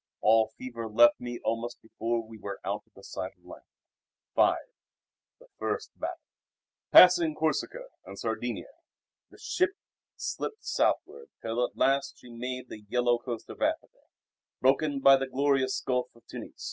All 0.21 0.47
fever 0.57 0.87
left 0.87 1.19
me 1.21 1.39
almost 1.43 1.79
before 1.79 2.25
we 2.27 2.39
were 2.39 2.59
out 2.65 2.81
of 2.95 3.05
sight 3.05 3.33
of 3.37 3.45
land." 3.45 3.67
V 4.35 4.55
The 5.37 5.47
First 5.59 5.91
Battle 5.99 6.17
Passing 6.91 7.35
Corsica 7.35 7.85
and 8.03 8.17
Sardinia, 8.17 8.71
the 9.29 9.37
ship 9.37 9.73
slipped 10.15 10.65
southward 10.65 11.29
till 11.43 11.63
at 11.63 11.77
last 11.77 12.17
she 12.17 12.31
made 12.31 12.67
the 12.67 12.79
yellow 12.89 13.19
coast 13.19 13.47
of 13.51 13.61
Africa, 13.61 14.07
broken 14.59 15.01
by 15.01 15.17
the 15.17 15.27
glorious 15.29 15.79
Gulf 15.81 16.07
of 16.15 16.25
Tunis. 16.25 16.55